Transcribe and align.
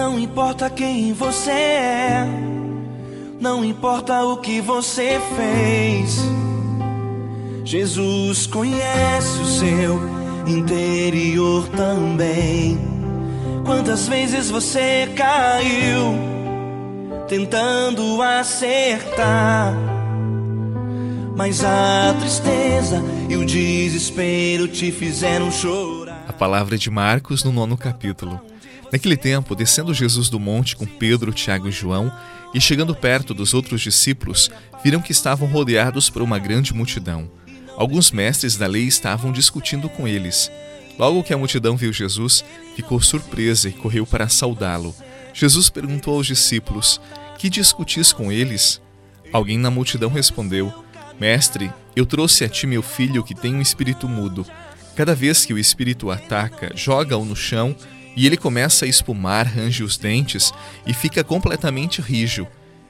Não 0.00 0.18
importa 0.18 0.70
quem 0.70 1.12
você 1.12 1.50
é, 1.50 2.26
não 3.38 3.62
importa 3.62 4.24
o 4.24 4.38
que 4.38 4.58
você 4.58 5.20
fez. 5.36 6.16
Jesus 7.66 8.46
conhece 8.46 9.40
o 9.42 9.44
seu 9.44 10.00
interior 10.46 11.68
também. 11.68 12.78
Quantas 13.66 14.08
vezes 14.08 14.48
você 14.48 15.06
caiu 15.14 16.14
tentando 17.28 18.22
acertar? 18.22 19.74
Mas 21.36 21.62
a 21.62 22.16
tristeza 22.18 23.02
e 23.28 23.36
o 23.36 23.44
desespero 23.44 24.66
te 24.66 24.90
fizeram 24.90 25.52
chorar. 25.52 26.24
A 26.26 26.32
palavra 26.32 26.78
de 26.78 26.88
Marcos 26.88 27.44
no 27.44 27.52
nono 27.52 27.76
capítulo. 27.76 28.49
Naquele 28.92 29.16
tempo, 29.16 29.54
descendo 29.54 29.94
Jesus 29.94 30.28
do 30.28 30.40
monte 30.40 30.74
com 30.74 30.84
Pedro, 30.84 31.32
Tiago 31.32 31.68
e 31.68 31.72
João, 31.72 32.12
e 32.52 32.60
chegando 32.60 32.94
perto 32.94 33.32
dos 33.32 33.54
outros 33.54 33.80
discípulos, 33.80 34.50
viram 34.82 35.00
que 35.00 35.12
estavam 35.12 35.48
rodeados 35.48 36.10
por 36.10 36.22
uma 36.22 36.38
grande 36.38 36.74
multidão. 36.74 37.30
Alguns 37.76 38.10
mestres 38.10 38.56
da 38.56 38.66
lei 38.66 38.84
estavam 38.84 39.30
discutindo 39.30 39.88
com 39.88 40.08
eles. 40.08 40.50
Logo 40.98 41.22
que 41.22 41.32
a 41.32 41.38
multidão 41.38 41.76
viu 41.76 41.92
Jesus, 41.92 42.44
ficou 42.74 43.00
surpresa 43.00 43.68
e 43.68 43.72
correu 43.72 44.04
para 44.04 44.28
saudá-lo. 44.28 44.94
Jesus 45.32 45.70
perguntou 45.70 46.16
aos 46.16 46.26
discípulos: 46.26 47.00
Que 47.38 47.48
discutis 47.48 48.12
com 48.12 48.30
eles? 48.30 48.82
Alguém 49.32 49.56
na 49.56 49.70
multidão 49.70 50.10
respondeu: 50.10 50.74
Mestre, 51.18 51.72
eu 51.94 52.04
trouxe 52.04 52.44
a 52.44 52.48
ti 52.48 52.66
meu 52.66 52.82
filho 52.82 53.22
que 53.22 53.34
tem 53.34 53.54
um 53.54 53.62
espírito 53.62 54.08
mudo. 54.08 54.44
Cada 54.96 55.14
vez 55.14 55.46
que 55.46 55.54
o 55.54 55.58
espírito 55.58 56.08
o 56.08 56.10
ataca, 56.10 56.72
joga-o 56.74 57.24
no 57.24 57.36
chão 57.36 57.74
e 58.16 58.26
ele 58.26 58.36
começa 58.36 58.84
a 58.84 58.88
espumar, 58.88 59.46
range 59.46 59.82
os 59.82 59.96
dentes 59.96 60.52
e 60.86 60.92
fica 60.92 61.22
completamente 61.22 62.00
rijo. 62.00 62.46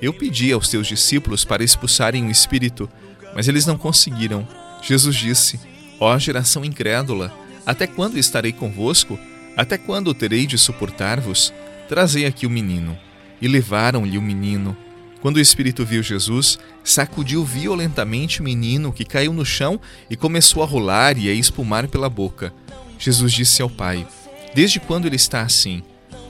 Eu 0.00 0.12
pedi 0.12 0.52
aos 0.52 0.68
teus 0.68 0.86
discípulos 0.86 1.44
para 1.44 1.62
expulsarem 1.62 2.26
o 2.26 2.30
espírito, 2.30 2.88
mas 3.34 3.46
eles 3.46 3.66
não 3.66 3.78
conseguiram. 3.78 4.46
Jesus 4.82 5.14
disse: 5.14 5.60
Ó 6.00 6.18
geração 6.18 6.64
incrédula, 6.64 7.32
até 7.64 7.86
quando 7.86 8.18
estarei 8.18 8.52
convosco? 8.52 9.18
Até 9.56 9.76
quando 9.76 10.14
terei 10.14 10.46
de 10.46 10.56
suportar-vos? 10.56 11.52
Trazei 11.88 12.24
aqui 12.24 12.46
o 12.46 12.50
menino. 12.50 12.98
E 13.40 13.46
levaram-lhe 13.46 14.16
o 14.16 14.22
menino. 14.22 14.76
Quando 15.20 15.36
o 15.36 15.40
espírito 15.40 15.84
viu 15.84 16.02
Jesus, 16.02 16.58
sacudiu 16.82 17.44
violentamente 17.44 18.40
o 18.40 18.44
menino, 18.44 18.92
que 18.92 19.04
caiu 19.04 19.32
no 19.32 19.44
chão 19.44 19.80
e 20.10 20.16
começou 20.16 20.62
a 20.62 20.66
rolar 20.66 21.16
e 21.16 21.28
a 21.28 21.32
espumar 21.32 21.86
pela 21.86 22.08
boca. 22.08 22.52
Jesus 22.98 23.32
disse 23.32 23.62
ao 23.62 23.70
pai: 23.70 24.06
Desde 24.54 24.78
quando 24.78 25.06
ele 25.06 25.16
está 25.16 25.42
assim? 25.42 25.82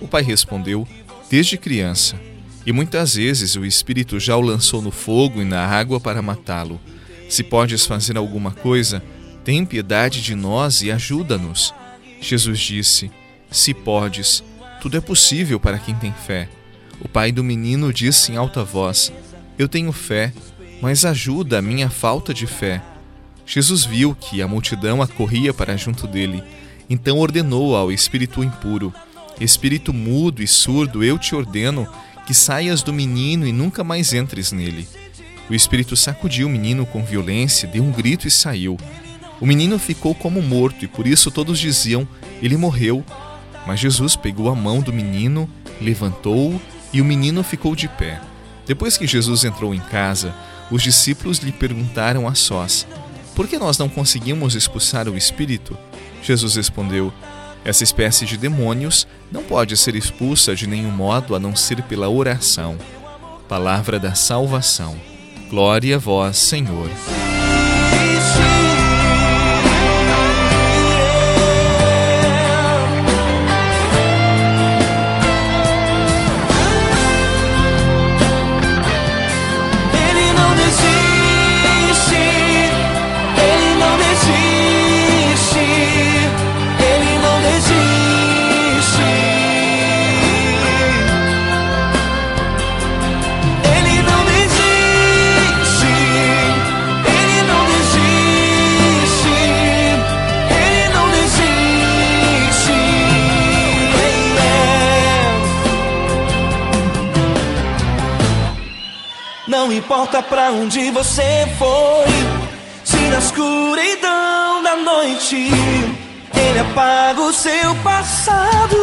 O 0.00 0.06
pai 0.06 0.22
respondeu: 0.22 0.86
Desde 1.30 1.56
criança. 1.56 2.16
E 2.66 2.72
muitas 2.72 3.14
vezes 3.14 3.56
o 3.56 3.64
espírito 3.64 4.20
já 4.20 4.36
o 4.36 4.40
lançou 4.40 4.82
no 4.82 4.90
fogo 4.90 5.40
e 5.40 5.44
na 5.44 5.66
água 5.66 5.98
para 5.98 6.20
matá-lo. 6.20 6.78
Se 7.28 7.42
podes 7.42 7.86
fazer 7.86 8.16
alguma 8.16 8.50
coisa, 8.50 9.02
tem 9.42 9.64
piedade 9.64 10.20
de 10.20 10.34
nós 10.34 10.82
e 10.82 10.90
ajuda-nos. 10.90 11.72
Jesus 12.20 12.58
disse: 12.60 13.10
Se 13.50 13.72
podes, 13.72 14.44
tudo 14.80 14.98
é 14.98 15.00
possível 15.00 15.58
para 15.58 15.78
quem 15.78 15.94
tem 15.94 16.12
fé. 16.12 16.48
O 17.00 17.08
pai 17.08 17.32
do 17.32 17.42
menino 17.42 17.92
disse 17.92 18.32
em 18.32 18.36
alta 18.36 18.62
voz: 18.62 19.10
Eu 19.58 19.66
tenho 19.66 19.92
fé, 19.92 20.32
mas 20.82 21.06
ajuda 21.06 21.58
a 21.58 21.62
minha 21.62 21.88
falta 21.88 22.34
de 22.34 22.46
fé. 22.46 22.82
Jesus 23.46 23.84
viu 23.84 24.14
que 24.14 24.42
a 24.42 24.46
multidão 24.46 25.00
acorria 25.00 25.52
para 25.54 25.76
junto 25.76 26.06
dele 26.06 26.42
então 26.90 27.18
ordenou 27.18 27.76
ao 27.76 27.92
espírito 27.92 28.42
impuro: 28.42 28.92
Espírito 29.40 29.92
mudo 29.94 30.42
e 30.42 30.46
surdo, 30.48 31.04
eu 31.04 31.16
te 31.16 31.34
ordeno 31.36 31.86
que 32.26 32.34
saias 32.34 32.82
do 32.82 32.92
menino 32.92 33.46
e 33.46 33.52
nunca 33.52 33.84
mais 33.84 34.12
entres 34.12 34.50
nele. 34.50 34.86
O 35.48 35.54
espírito 35.54 35.96
sacudiu 35.96 36.46
o 36.46 36.50
menino 36.50 36.84
com 36.84 37.04
violência, 37.04 37.68
deu 37.68 37.82
um 37.82 37.90
grito 37.90 38.28
e 38.28 38.30
saiu. 38.30 38.76
O 39.40 39.46
menino 39.46 39.78
ficou 39.78 40.14
como 40.14 40.42
morto 40.42 40.84
e 40.84 40.88
por 40.88 41.06
isso 41.06 41.30
todos 41.30 41.58
diziam: 41.58 42.06
Ele 42.42 42.56
morreu. 42.56 43.04
Mas 43.66 43.78
Jesus 43.78 44.16
pegou 44.16 44.48
a 44.48 44.54
mão 44.54 44.80
do 44.80 44.92
menino, 44.92 45.48
levantou-o 45.80 46.60
e 46.92 47.00
o 47.00 47.04
menino 47.04 47.42
ficou 47.42 47.76
de 47.76 47.88
pé. 47.88 48.20
Depois 48.66 48.96
que 48.96 49.06
Jesus 49.06 49.44
entrou 49.44 49.74
em 49.74 49.80
casa, 49.80 50.34
os 50.70 50.82
discípulos 50.82 51.38
lhe 51.38 51.52
perguntaram 51.52 52.28
a 52.28 52.34
sós: 52.34 52.86
Por 53.34 53.48
que 53.48 53.58
nós 53.58 53.78
não 53.78 53.88
conseguimos 53.88 54.54
expulsar 54.54 55.08
o 55.08 55.16
espírito? 55.16 55.76
Jesus 56.22 56.56
respondeu: 56.56 57.12
Essa 57.64 57.84
espécie 57.84 58.26
de 58.26 58.36
demônios 58.36 59.06
não 59.30 59.42
pode 59.42 59.76
ser 59.76 59.94
expulsa 59.94 60.54
de 60.54 60.66
nenhum 60.66 60.90
modo 60.90 61.34
a 61.34 61.38
não 61.38 61.54
ser 61.54 61.82
pela 61.82 62.08
oração. 62.08 62.76
Palavra 63.48 63.98
da 63.98 64.14
salvação. 64.14 64.96
Glória 65.48 65.96
a 65.96 65.98
vós, 65.98 66.36
Senhor. 66.36 66.88
Não 109.48 109.72
importa 109.72 110.22
pra 110.22 110.52
onde 110.52 110.90
você 110.90 111.48
foi, 111.58 112.06
se 112.84 112.96
na 112.96 113.18
escuridão 113.18 114.62
da 114.62 114.76
noite 114.76 115.36
ele 116.34 116.58
apaga 116.58 117.22
o 117.22 117.32
seu 117.32 117.74
passado 117.76 118.76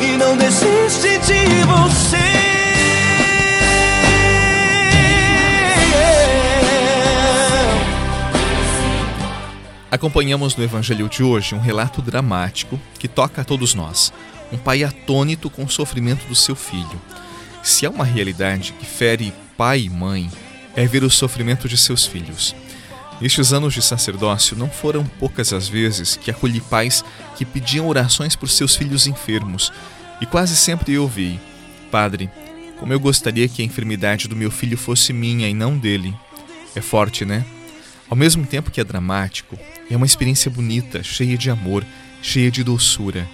e 0.00 0.16
não 0.18 0.36
desiste 0.36 1.18
de 1.18 1.64
você. 1.64 2.30
Acompanhamos 9.90 10.54
no 10.54 10.62
Evangelho 10.62 11.08
de 11.08 11.24
hoje 11.24 11.54
um 11.54 11.58
relato 11.58 12.00
dramático 12.02 12.78
que 12.98 13.08
toca 13.08 13.40
a 13.40 13.44
todos 13.44 13.74
nós. 13.74 14.12
Um 14.52 14.58
pai 14.58 14.84
atônito 14.84 15.48
com 15.48 15.64
o 15.64 15.70
sofrimento 15.70 16.26
do 16.26 16.34
seu 16.34 16.54
filho. 16.54 17.00
Se 17.62 17.86
há 17.86 17.90
uma 17.90 18.04
realidade 18.04 18.72
que 18.78 18.86
fere 18.86 19.34
pai 19.60 19.82
e 19.82 19.90
mãe, 19.90 20.30
é 20.74 20.86
ver 20.86 21.04
o 21.04 21.10
sofrimento 21.10 21.68
de 21.68 21.76
seus 21.76 22.06
filhos. 22.06 22.56
Nestes 23.20 23.52
anos 23.52 23.74
de 23.74 23.82
sacerdócio, 23.82 24.56
não 24.56 24.70
foram 24.70 25.04
poucas 25.04 25.52
as 25.52 25.68
vezes 25.68 26.16
que 26.16 26.30
acolhi 26.30 26.62
pais 26.62 27.04
que 27.36 27.44
pediam 27.44 27.86
orações 27.86 28.34
por 28.34 28.48
seus 28.48 28.74
filhos 28.74 29.06
enfermos, 29.06 29.70
e 30.18 30.24
quase 30.24 30.56
sempre 30.56 30.94
eu 30.94 31.02
ouvi: 31.02 31.38
Padre, 31.90 32.30
como 32.78 32.94
eu 32.94 32.98
gostaria 32.98 33.46
que 33.50 33.60
a 33.60 33.64
enfermidade 33.66 34.28
do 34.28 34.34
meu 34.34 34.50
filho 34.50 34.78
fosse 34.78 35.12
minha 35.12 35.46
e 35.46 35.52
não 35.52 35.76
dele. 35.76 36.16
É 36.74 36.80
forte, 36.80 37.26
né? 37.26 37.44
Ao 38.08 38.16
mesmo 38.16 38.46
tempo 38.46 38.70
que 38.70 38.80
é 38.80 38.84
dramático, 38.84 39.58
é 39.90 39.94
uma 39.94 40.06
experiência 40.06 40.50
bonita, 40.50 41.02
cheia 41.02 41.36
de 41.36 41.50
amor, 41.50 41.84
cheia 42.22 42.50
de 42.50 42.64
doçura. 42.64 43.28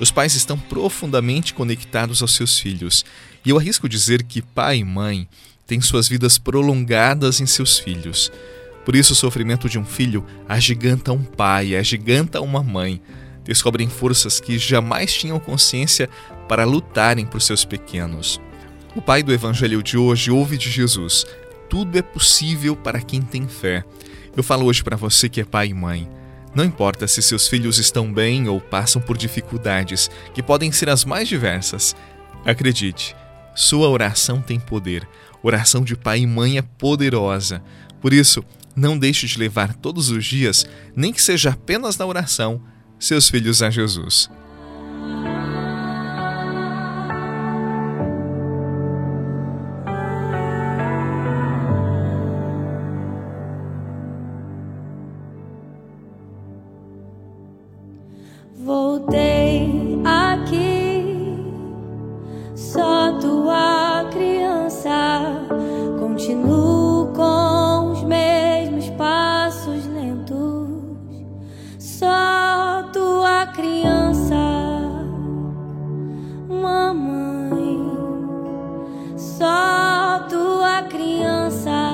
Os 0.00 0.10
pais 0.10 0.34
estão 0.34 0.58
profundamente 0.58 1.52
conectados 1.52 2.22
aos 2.22 2.34
seus 2.34 2.58
filhos, 2.58 3.04
e 3.44 3.50
eu 3.50 3.58
arrisco 3.58 3.86
dizer 3.86 4.22
que 4.22 4.40
pai 4.40 4.78
e 4.78 4.84
mãe 4.84 5.28
têm 5.66 5.80
suas 5.80 6.08
vidas 6.08 6.38
prolongadas 6.38 7.40
em 7.40 7.46
seus 7.46 7.78
filhos. 7.78 8.30
Por 8.84 8.94
isso, 8.94 9.12
o 9.12 9.16
sofrimento 9.16 9.68
de 9.68 9.78
um 9.78 9.84
filho 9.84 10.24
agiganta 10.48 11.12
um 11.12 11.24
pai, 11.24 11.74
agiganta 11.74 12.40
uma 12.40 12.62
mãe. 12.62 13.02
Descobrem 13.44 13.88
forças 13.88 14.38
que 14.40 14.58
jamais 14.58 15.12
tinham 15.12 15.40
consciência 15.40 16.08
para 16.48 16.64
lutarem 16.64 17.26
por 17.26 17.42
seus 17.42 17.64
pequenos. 17.64 18.40
O 18.94 19.02
pai 19.02 19.22
do 19.22 19.32
evangelho 19.32 19.82
de 19.82 19.98
hoje 19.98 20.30
ouve 20.30 20.56
de 20.56 20.70
Jesus: 20.70 21.26
tudo 21.68 21.98
é 21.98 22.02
possível 22.02 22.76
para 22.76 23.00
quem 23.00 23.20
tem 23.20 23.46
fé. 23.46 23.84
Eu 24.36 24.42
falo 24.42 24.66
hoje 24.66 24.82
para 24.82 24.96
você 24.96 25.28
que 25.28 25.40
é 25.40 25.44
pai 25.44 25.68
e 25.68 25.74
mãe. 25.74 26.08
Não 26.54 26.64
importa 26.64 27.06
se 27.06 27.20
seus 27.20 27.48
filhos 27.48 27.78
estão 27.78 28.12
bem 28.12 28.48
ou 28.48 28.60
passam 28.60 29.02
por 29.02 29.16
dificuldades, 29.16 30.10
que 30.32 30.42
podem 30.42 30.72
ser 30.72 30.88
as 30.88 31.04
mais 31.04 31.28
diversas. 31.28 31.94
Acredite, 32.44 33.14
sua 33.54 33.88
oração 33.88 34.40
tem 34.40 34.58
poder. 34.58 35.06
Oração 35.46 35.84
de 35.84 35.94
pai 35.94 36.22
e 36.22 36.26
mãe 36.26 36.58
é 36.58 36.62
poderosa. 36.62 37.62
Por 38.00 38.12
isso, 38.12 38.44
não 38.74 38.98
deixe 38.98 39.28
de 39.28 39.38
levar 39.38 39.74
todos 39.74 40.10
os 40.10 40.24
dias, 40.24 40.66
nem 40.96 41.12
que 41.12 41.22
seja 41.22 41.50
apenas 41.50 41.96
na 41.96 42.04
oração, 42.04 42.60
seus 42.98 43.30
filhos 43.30 43.62
a 43.62 43.70
Jesus. 43.70 44.28
Voltei 58.64 59.85
Continuo 66.26 67.12
com 67.14 67.92
os 67.92 68.02
mesmos 68.02 68.90
passos 68.90 69.86
lentos, 69.86 70.68
só 71.78 72.82
tua 72.92 73.46
criança, 73.54 74.34
mamãe. 76.48 77.78
Só 79.16 80.26
tua 80.28 80.82
criança. 80.90 81.92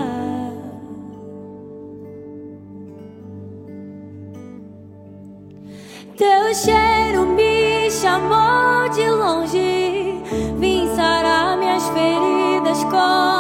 Teu 6.16 6.54
cheiro 6.54 7.26
me 7.26 7.90
chamou 7.90 8.88
de 8.94 9.10
longe, 9.10 10.22
vim 10.58 10.88
sarar 10.96 11.58
minhas 11.58 11.86
feridas 11.90 12.82
como 12.84 13.31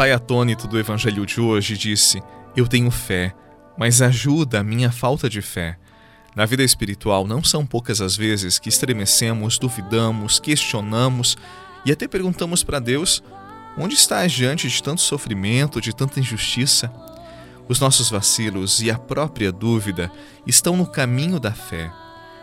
pai 0.00 0.12
atônito 0.12 0.66
do 0.66 0.78
evangelho 0.78 1.26
de 1.26 1.42
hoje 1.42 1.76
disse: 1.76 2.22
Eu 2.56 2.66
tenho 2.66 2.90
fé, 2.90 3.34
mas 3.76 4.00
ajuda 4.00 4.60
a 4.60 4.64
minha 4.64 4.90
falta 4.90 5.28
de 5.28 5.42
fé. 5.42 5.76
Na 6.34 6.46
vida 6.46 6.62
espiritual, 6.62 7.26
não 7.26 7.44
são 7.44 7.66
poucas 7.66 8.00
as 8.00 8.16
vezes 8.16 8.58
que 8.58 8.70
estremecemos, 8.70 9.58
duvidamos, 9.58 10.40
questionamos 10.40 11.36
e 11.84 11.92
até 11.92 12.08
perguntamos 12.08 12.64
para 12.64 12.78
Deus: 12.78 13.22
onde 13.76 13.94
estás 13.94 14.32
diante 14.32 14.70
de 14.70 14.82
tanto 14.82 15.02
sofrimento, 15.02 15.82
de 15.82 15.94
tanta 15.94 16.18
injustiça? 16.18 16.90
Os 17.68 17.78
nossos 17.78 18.08
vacilos 18.08 18.80
e 18.80 18.90
a 18.90 18.98
própria 18.98 19.52
dúvida 19.52 20.10
estão 20.46 20.78
no 20.78 20.86
caminho 20.86 21.38
da 21.38 21.52
fé. 21.52 21.92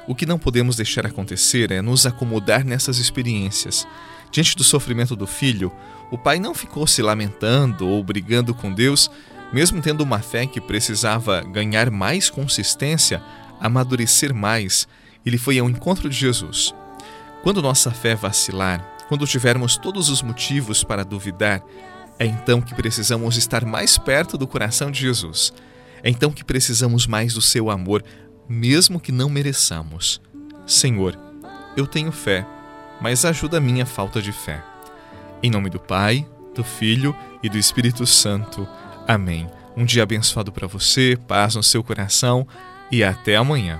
O 0.08 0.14
que 0.14 0.28
não 0.28 0.38
podemos 0.38 0.76
deixar 0.76 1.08
acontecer 1.08 1.72
é 1.72 1.82
nos 1.82 2.06
acomodar 2.06 2.64
nessas 2.64 3.00
experiências. 3.00 3.88
Diante 4.32 4.56
do 4.56 4.64
sofrimento 4.64 5.16
do 5.16 5.28
filho, 5.28 5.72
o 6.12 6.18
pai 6.18 6.40
não 6.40 6.54
ficou 6.54 6.86
se 6.88 7.02
lamentando 7.02 7.88
ou 7.88 8.04
brigando 8.04 8.54
com 8.54 8.74
Deus, 8.74 9.10
mesmo 9.52 9.82
tendo 9.82 10.02
uma 10.02 10.20
fé 10.20 10.46
que 10.46 10.60
precisava 10.60 11.42
ganhar 11.42 11.90
mais 11.90 12.30
consistência 12.30 13.22
amadurecer 13.60 14.34
mais, 14.34 14.88
ele 15.26 15.38
foi 15.38 15.60
ao 15.60 15.70
encontro 15.70 16.10
de 16.10 16.16
Jesus. 16.16 16.74
Quando 17.44 17.62
nossa 17.62 17.92
fé 17.92 18.16
vacilar, 18.16 18.98
quando 19.08 19.28
tivermos 19.28 19.78
todos 19.78 20.10
os 20.10 20.22
motivos 20.22 20.84
para 20.84 21.06
duvidar, 21.06 21.64
é 22.20 22.26
então 22.26 22.62
que 22.62 22.74
precisamos 22.74 23.38
estar 23.38 23.66
mais 23.66 23.98
perto 23.98 24.38
do 24.38 24.48
coração 24.48 24.92
de 24.92 25.00
Jesus. 25.00 25.54
É 26.04 26.10
então 26.10 26.32
que 26.32 26.44
precisamos 26.44 27.08
mais 27.08 27.34
do 27.34 27.42
seu 27.42 27.70
amor, 27.70 28.04
mesmo 28.48 29.00
que 29.00 29.12
não 29.12 29.30
mereçamos. 29.30 30.22
Senhor, 30.66 31.18
eu 31.76 31.86
tenho 31.86 32.12
fé, 32.12 32.46
mas 33.02 33.26
ajuda 33.26 33.58
a 33.58 33.62
minha 33.62 33.86
falta 33.86 34.22
de 34.22 34.32
fé. 34.32 34.64
Em 35.42 35.52
nome 35.52 35.70
do 35.70 35.80
Pai, 35.80 36.26
do 36.56 36.64
Filho 36.64 37.16
e 37.44 37.50
do 37.50 37.58
Espírito 37.58 38.06
Santo. 38.06 38.68
Amém. 39.08 39.48
Um 39.76 39.86
dia 39.86 40.04
abençoado 40.04 40.52
para 40.52 40.68
você, 40.68 41.18
paz 41.28 41.56
no 41.56 41.64
seu 41.64 41.84
coração 41.84 42.48
e 42.92 43.04
até 43.04 43.36
amanhã. 43.36 43.80